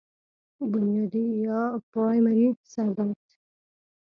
بنيادي 0.71 1.23
يا 1.45 1.59
پرائمري 1.91 2.47
سر 2.71 2.87
درد 2.97 3.25